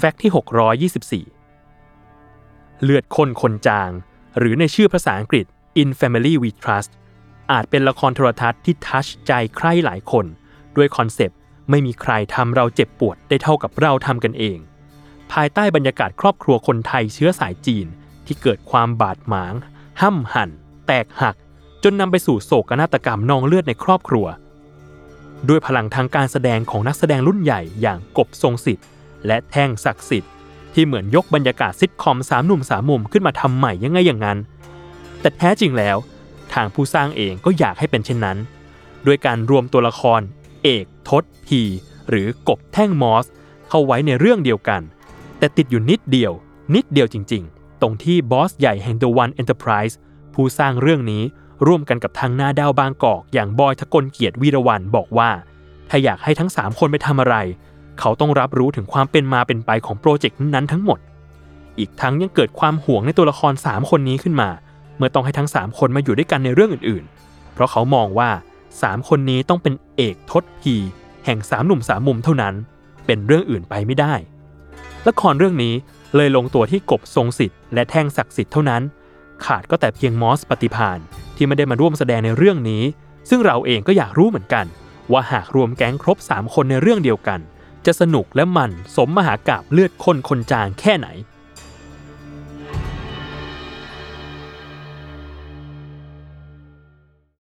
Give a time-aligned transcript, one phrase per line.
[0.00, 3.90] แฟกต์ที่ 624 เลือดคนคนจาง
[4.38, 5.46] หรือในชื่อภาษาอังกฤษ
[5.82, 6.90] In Family We Trust
[7.52, 10.26] อาจเป็นละครโทรทัศน์ที่ทัชใจใครหลายคน
[10.76, 11.38] ด้วยคอนเซปต์
[11.70, 14.58] ไม่มีใครทำเราเจ็บปวดได้เท่ากับเราทำกันเอง
[15.32, 17.86] ภายใต้บรรยากาศครอบครัวคนไทยเชื้อสายจีน
[18.26, 19.54] ที่เกิดความบาดหมาง
[20.00, 20.50] ห้ำหั่น
[20.86, 21.36] แตกหัก
[21.84, 24.26] จนนำไปสู่โศกนาฏกรรมนองเลือดในครอบครัว
[25.48, 28.86] ด้วยพลังทางการแสดงของนักแสดงรุ่นใหญ่อย่างกบทรงสิทธิ์
[29.26, 30.32] และแท่งศักดิ์สิทธิ์
[30.74, 34.38] ที่เหมือนยกบรรยากาศซิทคอมสามหนุ่มสามมุมขึ้นมาทำใหม่ยังไงอย่างนั้น
[35.20, 35.96] แต่แท้จริงแล้ว
[36.52, 38.38] ทางผู้สร้างเองก็อยากให้เป็นเช่นนั้น
[39.06, 40.20] ด้วยการรวมตัวละคร
[40.64, 41.60] เอกทศพี
[42.08, 43.26] หรือกบแท่งมอส
[43.68, 44.82] เข้าไว้ในเรื่องเดียวกัน
[45.38, 46.32] แต่ติดอยู่นิดเดียว
[46.74, 49.94] นิดเดียวจริง ๆ ตรงที่บอสใหญ่แห่ง The One Enterprise
[50.34, 51.22] ผู้สร้างเรื่องนี้
[51.66, 55.30] ร่วมกันกับทางหน้าดาวบางกอก อย่างบอยทะกลเกียรติวีรวันบอกว่า
[55.90, 57.36] ถ้าอยากให้ทั้ง 3 คนไปทำอะไร
[58.00, 60.98] เขาต้องรับรู้ถึงความเป็นมาเป็นไปของโปรเจกต์นั้นทั้งหมด
[61.78, 64.50] อีกทั้งยังเกิดความห่วงในตัวละคร 3 คนนี้ขึ้นมา
[64.96, 68.30] เมื่อต้องให้ทั้ง 3 คนมาอยู่ด้วยกันในเรื่องอื่นๆ เพราะเขามองว่า
[68.70, 70.74] 3 คนนี้ต้องเป็นเอกทศพี
[71.24, 72.54] แห่งสามหนุ่มสามมุมเท่านั้น
[73.06, 74.14] เป็นเรื่องอื่นไปไม่ได้
[75.08, 75.74] ละครเรื่องนี้
[76.16, 78.82] เลยลงตัวที่กบทรงสิทธิ์และแท่งศักดิ์สิทธิ์เท่านั้น
[79.44, 80.98] ขาดก็แต่เพียงมอสปฏิพาน
[81.36, 82.82] ที่ไม่ได้มาร่วมแสดงในเรื่องนี้
[83.28, 84.66] ซึ่งเราเองก็อยากรู้เหมือนกัน
[85.12, 87.40] ว่าหากรวมแก๊งครบ 3 คนในเรื่องเดียวกัน
[87.86, 91.08] จะสนุกและมันสมมหากาบเลือดคนคนจางแค่ไหน